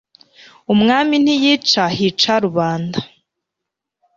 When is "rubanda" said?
2.45-2.99